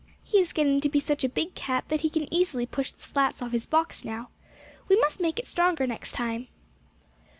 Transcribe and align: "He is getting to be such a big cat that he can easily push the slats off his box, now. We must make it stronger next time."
"He 0.23 0.39
is 0.39 0.51
getting 0.51 0.81
to 0.81 0.89
be 0.89 0.99
such 0.99 1.23
a 1.23 1.29
big 1.29 1.53
cat 1.53 1.85
that 1.89 1.99
he 2.01 2.09
can 2.09 2.27
easily 2.33 2.65
push 2.65 2.91
the 2.91 3.03
slats 3.03 3.39
off 3.39 3.51
his 3.51 3.67
box, 3.67 4.03
now. 4.03 4.29
We 4.87 4.99
must 4.99 5.19
make 5.21 5.37
it 5.37 5.45
stronger 5.45 5.85
next 5.85 6.13
time." 6.13 6.47